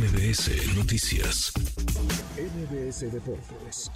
MBS 0.00 0.74
Noticias. 0.74 1.52
MBS 2.38 3.00
Deportes. 3.12 3.90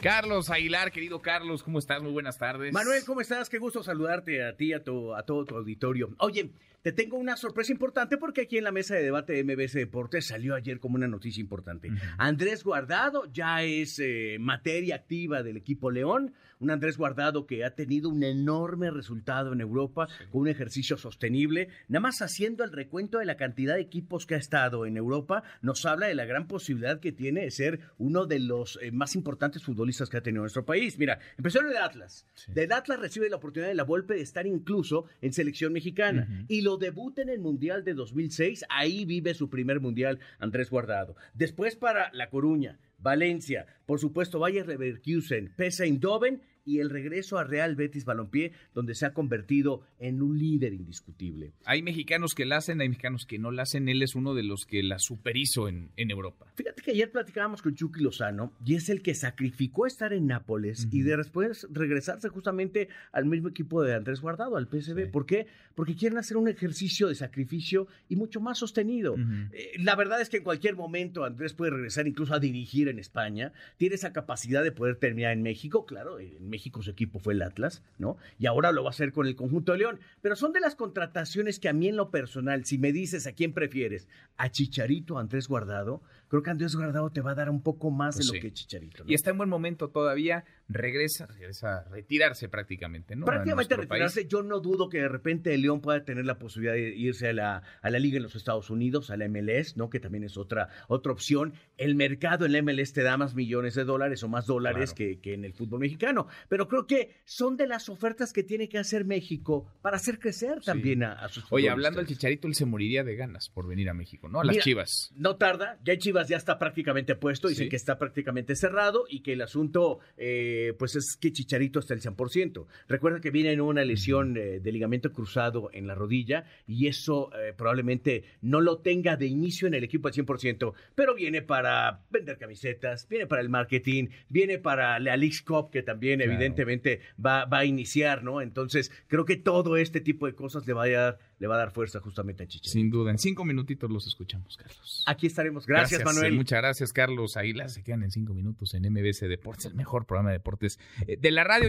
Carlos 0.00 0.48
Aguilar, 0.48 0.92
querido 0.92 1.20
Carlos, 1.20 1.64
¿cómo 1.64 1.80
estás? 1.80 2.00
Muy 2.02 2.12
buenas 2.12 2.38
tardes. 2.38 2.72
Manuel, 2.72 3.02
¿cómo 3.04 3.20
estás? 3.20 3.48
Qué 3.48 3.58
gusto 3.58 3.82
saludarte 3.82 4.44
a 4.44 4.56
ti, 4.56 4.72
a, 4.72 4.84
tu, 4.84 5.12
a 5.12 5.24
todo 5.24 5.44
tu 5.44 5.56
auditorio. 5.56 6.14
Oye, 6.18 6.52
te 6.82 6.92
tengo 6.92 7.16
una 7.16 7.36
sorpresa 7.36 7.72
importante 7.72 8.16
porque 8.16 8.42
aquí 8.42 8.58
en 8.58 8.64
la 8.64 8.70
mesa 8.70 8.94
de 8.94 9.02
debate 9.02 9.32
de 9.32 9.42
MBS 9.42 9.72
Deportes 9.72 10.28
salió 10.28 10.54
ayer 10.54 10.78
como 10.78 10.94
una 10.94 11.08
noticia 11.08 11.40
importante. 11.40 11.90
Andrés 12.16 12.62
Guardado 12.62 13.24
ya 13.32 13.64
es 13.64 13.98
eh, 13.98 14.36
materia 14.38 14.94
activa 14.94 15.42
del 15.42 15.56
equipo 15.56 15.90
León. 15.90 16.34
Un 16.60 16.70
Andrés 16.70 16.96
Guardado 16.96 17.46
que 17.46 17.64
ha 17.64 17.74
tenido 17.74 18.08
un 18.08 18.22
enorme 18.22 18.90
resultado 18.90 19.52
en 19.52 19.60
Europa 19.60 20.08
con 20.30 20.42
un 20.42 20.48
ejercicio 20.48 20.96
sostenible. 20.96 21.68
Nada 21.88 22.00
más 22.00 22.22
haciendo 22.22 22.62
el 22.62 22.72
recuento 22.72 23.18
de 23.18 23.26
la 23.26 23.36
cantidad 23.36 23.74
de 23.74 23.80
equipos 23.80 24.26
que 24.26 24.36
ha 24.36 24.38
estado 24.38 24.86
en 24.86 24.96
Europa, 24.96 25.42
nos 25.62 25.84
habla 25.84 26.06
de 26.06 26.14
la 26.14 26.26
gran 26.26 26.46
posibilidad 26.46 27.00
que 27.00 27.12
tiene 27.12 27.42
de 27.42 27.50
ser 27.50 27.80
uno 27.98 28.26
de 28.26 28.38
los 28.38 28.78
eh, 28.82 28.92
más 28.92 29.16
importantes 29.16 29.64
futbolistas 29.64 29.87
que 30.10 30.16
ha 30.16 30.22
tenido 30.22 30.42
nuestro 30.42 30.64
país. 30.64 30.98
Mira, 30.98 31.18
empezó 31.36 31.60
en 31.60 31.68
el 31.68 31.76
Atlas. 31.76 32.26
Del 32.48 32.72
Atlas 32.72 33.00
recibe 33.00 33.28
la 33.28 33.36
oportunidad 33.36 33.68
de 33.68 33.74
la 33.74 33.84
Volpe 33.84 34.14
de 34.14 34.20
estar 34.20 34.46
incluso 34.46 35.06
en 35.20 35.32
selección 35.32 35.72
mexicana. 35.72 36.28
Y 36.48 36.60
lo 36.60 36.76
debuta 36.76 37.22
en 37.22 37.28
el 37.28 37.40
Mundial 37.40 37.84
de 37.84 37.94
2006. 37.94 38.64
Ahí 38.68 39.04
vive 39.04 39.34
su 39.34 39.48
primer 39.50 39.80
Mundial 39.80 40.18
Andrés 40.38 40.70
Guardado. 40.70 41.16
Después 41.34 41.76
para 41.76 42.10
La 42.12 42.30
Coruña, 42.30 42.78
Valencia, 42.98 43.66
por 43.86 44.00
supuesto 44.00 44.38
Bayer 44.38 44.66
Leverkusen, 44.66 45.52
Pesa 45.56 45.84
Eindhoven 45.84 46.42
y 46.68 46.80
el 46.80 46.90
regreso 46.90 47.38
a 47.38 47.44
Real 47.44 47.76
Betis 47.76 48.04
Balompié, 48.04 48.52
donde 48.74 48.94
se 48.94 49.06
ha 49.06 49.14
convertido 49.14 49.86
en 49.98 50.20
un 50.20 50.38
líder 50.38 50.74
indiscutible. 50.74 51.54
Hay 51.64 51.82
mexicanos 51.82 52.34
que 52.34 52.44
la 52.44 52.58
hacen, 52.58 52.82
hay 52.82 52.90
mexicanos 52.90 53.24
que 53.24 53.38
no 53.38 53.50
la 53.50 53.62
hacen. 53.62 53.88
Él 53.88 54.02
es 54.02 54.14
uno 54.14 54.34
de 54.34 54.42
los 54.42 54.66
que 54.66 54.82
la 54.82 54.98
superhizo 54.98 55.68
en, 55.68 55.90
en 55.96 56.10
Europa. 56.10 56.52
Fíjate 56.56 56.82
que 56.82 56.90
ayer 56.90 57.10
platicábamos 57.10 57.62
con 57.62 57.74
Chucky 57.74 58.02
Lozano 58.02 58.52
y 58.66 58.74
es 58.74 58.90
el 58.90 59.00
que 59.00 59.14
sacrificó 59.14 59.86
estar 59.86 60.12
en 60.12 60.26
Nápoles 60.26 60.88
y 60.92 61.00
de 61.00 61.16
después 61.16 61.66
regresarse 61.70 62.28
justamente 62.28 62.90
al 63.12 63.24
mismo 63.24 63.48
equipo 63.48 63.82
de 63.82 63.94
Andrés 63.94 64.20
Guardado, 64.20 64.58
al 64.58 64.68
PSV. 64.68 65.10
¿Por 65.10 65.24
qué? 65.24 65.46
Porque 65.74 65.96
quieren 65.96 66.18
hacer 66.18 66.36
un 66.36 66.48
ejercicio 66.48 67.08
de 67.08 67.14
sacrificio 67.14 67.88
y 68.10 68.16
mucho 68.16 68.42
más 68.42 68.58
sostenido. 68.58 69.16
Eh, 69.52 69.72
la 69.78 69.96
verdad 69.96 70.20
es 70.20 70.28
que 70.28 70.36
en 70.36 70.44
cualquier 70.44 70.76
momento 70.76 71.24
Andrés 71.24 71.54
puede 71.54 71.70
regresar 71.70 72.06
incluso 72.06 72.34
a 72.34 72.40
dirigir 72.40 72.87
en 72.88 72.98
España. 72.98 73.52
Tiene 73.76 73.94
esa 73.94 74.12
capacidad 74.12 74.62
de 74.62 74.72
poder 74.72 74.96
terminar 74.96 75.32
en 75.32 75.42
México. 75.42 75.86
Claro, 75.86 76.18
en 76.20 76.48
México 76.48 76.82
su 76.82 76.90
equipo 76.90 77.18
fue 77.18 77.34
el 77.34 77.42
Atlas, 77.42 77.82
¿no? 77.98 78.16
Y 78.38 78.46
ahora 78.46 78.72
lo 78.72 78.82
va 78.82 78.88
a 78.88 78.90
hacer 78.90 79.12
con 79.12 79.26
el 79.26 79.36
conjunto 79.36 79.72
de 79.72 79.78
León. 79.78 80.00
Pero 80.22 80.36
son 80.36 80.52
de 80.52 80.60
las 80.60 80.74
contrataciones 80.74 81.58
que 81.58 81.68
a 81.68 81.72
mí 81.72 81.88
en 81.88 81.96
lo 81.96 82.10
personal, 82.10 82.64
si 82.64 82.78
me 82.78 82.92
dices 82.92 83.26
a 83.26 83.32
quién 83.32 83.52
prefieres, 83.52 84.08
a 84.36 84.50
Chicharito 84.50 85.14
o 85.14 85.18
a 85.18 85.20
Andrés 85.20 85.48
Guardado, 85.48 86.02
creo 86.28 86.42
que 86.42 86.50
Andrés 86.50 86.74
Guardado 86.76 87.10
te 87.10 87.20
va 87.20 87.32
a 87.32 87.34
dar 87.34 87.50
un 87.50 87.62
poco 87.62 87.90
más 87.90 88.16
Pues 88.16 88.26
de 88.26 88.30
sí. 88.32 88.36
lo 88.36 88.42
que 88.42 88.52
Chicharito. 88.52 89.04
¿no? 89.04 89.10
Y 89.10 89.14
está 89.14 89.30
en 89.30 89.38
buen 89.38 89.48
momento 89.48 89.88
todavía. 89.90 90.44
Regresa, 90.68 91.26
regresa 91.26 91.78
a 91.78 91.84
retirarse 91.84 92.48
prácticamente, 92.48 93.16
¿no? 93.16 93.24
Prácticamente 93.24 93.76
retirarse, 93.76 94.20
país. 94.20 94.28
yo 94.30 94.42
no 94.42 94.60
dudo 94.60 94.88
que 94.90 94.98
de 94.98 95.08
repente 95.08 95.54
el 95.54 95.62
León 95.62 95.80
pueda 95.80 96.04
tener 96.04 96.26
la 96.26 96.38
posibilidad 96.38 96.74
de 96.74 96.94
irse 96.94 97.28
a 97.28 97.32
la, 97.32 97.62
a 97.80 97.90
la 97.90 97.98
liga 97.98 98.18
en 98.18 98.22
los 98.22 98.34
Estados 98.36 98.68
Unidos, 98.70 99.10
a 99.10 99.16
la 99.16 99.28
MLS, 99.28 99.76
¿no? 99.76 99.88
Que 99.88 99.98
también 100.00 100.24
es 100.24 100.36
otra, 100.36 100.68
otra 100.88 101.12
opción. 101.12 101.54
El 101.78 101.94
mercado 101.94 102.44
en 102.44 102.52
la 102.52 102.62
MLS 102.62 102.77
te 102.92 103.02
da 103.02 103.16
más 103.16 103.34
millones 103.34 103.74
de 103.74 103.84
dólares 103.84 104.22
o 104.22 104.28
más 104.28 104.46
dólares 104.46 104.94
Claro. 104.94 105.12
que, 105.14 105.20
que 105.20 105.34
en 105.34 105.44
el 105.44 105.52
fútbol 105.52 105.80
mexicano. 105.80 106.26
Pero 106.48 106.68
creo 106.68 106.86
que 106.86 107.14
son 107.24 107.56
de 107.56 107.66
las 107.66 107.88
ofertas 107.88 108.32
que 108.32 108.42
tiene 108.42 108.68
que 108.68 108.78
hacer 108.78 109.04
México 109.04 109.66
para 109.82 109.96
hacer 109.96 110.18
crecer 110.18 110.60
también 110.62 111.02
a, 111.02 111.12
a 111.12 111.28
sus 111.28 111.44
Oye, 111.50 111.68
hablando 111.70 111.98
del. 112.00 112.06
Chicharito, 112.08 112.48
él 112.48 112.54
se 112.54 112.64
moriría 112.64 113.04
de 113.04 113.16
ganas 113.16 113.48
por 113.50 113.66
venir 113.68 113.88
a 113.90 113.94
México, 113.94 114.28
¿no? 114.28 114.40
A 114.40 114.44
las 114.44 114.54
Mira, 114.54 114.64
Chivas. 114.64 115.12
No 115.16 115.36
tarda, 115.36 115.78
ya 115.84 115.96
Chivas 115.98 116.28
ya 116.28 116.36
está 116.36 116.58
prácticamente 116.58 117.14
puesto, 117.16 117.48
dicen 117.48 117.66
Sí. 117.66 117.70
que 117.70 117.76
está 117.76 117.98
prácticamente 117.98 118.54
cerrado 118.56 119.04
y 119.08 119.20
que 119.20 119.32
el 119.34 119.42
asunto, 119.42 119.98
eh, 120.16 120.74
pues 120.78 120.96
es 120.96 121.16
que 121.16 121.32
Chicharito 121.32 121.78
está 121.80 121.94
al 121.94 122.00
100%. 122.00 122.66
Recuerda 122.88 123.20
que 123.20 123.30
viene 123.30 123.52
en 123.52 123.60
una 123.60 123.84
lesión 123.84 124.36
eh, 124.36 124.60
de 124.60 124.72
ligamento 124.72 125.12
cruzado 125.12 125.70
en 125.72 125.86
la 125.86 125.94
rodilla 125.94 126.44
y 126.66 126.86
eso 126.86 127.30
eh, 127.34 127.52
probablemente 127.56 128.24
no 128.40 128.60
lo 128.60 128.78
tenga 128.78 129.16
de 129.16 129.26
inicio 129.26 129.68
en 129.68 129.74
el 129.74 129.84
equipo 129.84 130.08
al 130.08 130.14
100%, 130.14 130.72
pero 130.94 131.14
viene 131.14 131.42
para 131.42 132.04
vender 132.10 132.38
camisetas, 132.38 132.67
viene 133.08 133.26
para 133.26 133.42
el 133.42 133.48
marketing, 133.48 134.08
viene 134.28 134.58
para 134.58 134.98
la 134.98 135.16
Leagues 135.16 135.42
Cup 135.42 135.70
que 135.70 135.82
también 135.82 136.18
Claro. 136.18 136.32
evidentemente 136.32 137.00
va, 137.24 137.44
va 137.44 137.58
a 137.58 137.64
iniciar, 137.64 138.22
¿no? 138.22 138.40
Entonces 138.40 138.90
creo 139.06 139.24
que 139.24 139.36
todo 139.36 139.76
este 139.76 140.00
tipo 140.00 140.26
de 140.26 140.34
cosas 140.34 140.66
le 140.66 140.72
va 140.72 140.84
a 140.84 140.88
dar, 140.88 141.18
le 141.38 141.46
va 141.46 141.54
a 141.54 141.58
dar 141.58 141.70
fuerza 141.72 142.00
justamente 142.00 142.42
a 142.44 142.46
Chicharito. 142.46 142.70
Sin 142.70 142.90
duda. 142.90 143.10
En 143.10 143.18
cinco 143.18 143.44
minutitos 143.44 143.90
los 143.90 144.06
escuchamos, 144.06 144.56
Carlos. 144.56 145.04
Aquí 145.06 145.26
estaremos. 145.26 145.66
Gracias, 145.66 146.04
Manuel. 146.04 146.32
eh, 146.32 146.36
Muchas 146.36 146.60
gracias, 146.60 146.92
Carlos 146.92 147.36
Aguilar. 147.36 147.70
Se 147.70 147.82
quedan 147.82 148.02
en 148.02 148.10
cinco 148.10 148.34
minutos 148.34 148.74
en 148.74 148.82
MBS 148.92 149.28
Deportes, 149.28 149.66
el 149.66 149.74
mejor 149.74 150.04
programa 150.06 150.30
de 150.30 150.38
deportes 150.38 150.78
eh, 151.06 151.16
de 151.20 151.30
la 151.30 151.44
radio. 151.44 151.68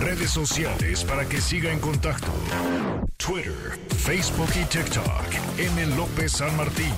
Redes 0.00 0.30
sociales 0.30 1.04
para 1.04 1.28
que 1.28 1.40
siga 1.40 1.72
en 1.72 1.78
contacto: 1.78 2.26
Twitter, 3.18 3.52
Facebook 3.88 4.48
y 4.60 4.64
TikTok. 4.64 5.58
M. 5.58 5.96
López 5.96 6.32
San 6.32 6.56
Martín. 6.56 6.92